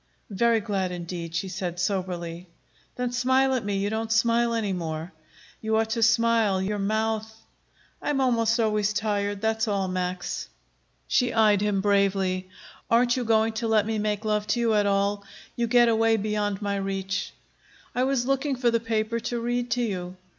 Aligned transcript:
"Very 0.31 0.61
glad, 0.61 0.91
indeed," 0.91 1.35
she 1.35 1.47
said 1.47 1.79
soberly. 1.79 2.47
"Then 2.95 3.11
smile 3.11 3.53
at 3.53 3.63
me. 3.63 3.77
You 3.77 3.91
don't 3.91 4.11
smile 4.11 4.51
any 4.55 4.73
more. 4.73 5.13
You 5.61 5.77
ought 5.77 5.91
to 5.91 6.01
smile; 6.01 6.59
your 6.59 6.79
mouth" 6.79 7.31
"I 8.01 8.09
am 8.09 8.19
almost 8.19 8.59
always 8.59 8.93
tired; 8.93 9.41
that's 9.41 9.67
all, 9.67 9.87
Max." 9.87 10.49
She 11.07 11.31
eyed 11.35 11.61
him 11.61 11.81
bravely. 11.81 12.49
"Aren't 12.89 13.15
you 13.15 13.23
going 13.23 13.53
to 13.61 13.67
let 13.67 13.85
me 13.85 13.99
make 13.99 14.25
love 14.25 14.47
to 14.47 14.59
you 14.59 14.73
at 14.73 14.87
all? 14.87 15.23
You 15.55 15.67
get 15.67 15.87
away 15.87 16.17
beyond 16.17 16.63
my 16.63 16.77
reach." 16.77 17.31
"I 17.93 18.05
was 18.05 18.25
looking 18.25 18.55
for 18.55 18.71
the 18.71 18.79
paper 18.79 19.19
to 19.19 19.39
read 19.39 19.69
to 19.69 19.83
you." 19.83 20.17